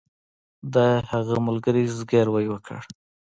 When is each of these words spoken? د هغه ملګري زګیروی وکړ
د 0.73 0.75
هغه 1.11 1.35
ملګري 1.47 1.83
زګیروی 1.97 2.45
وکړ 2.49 2.79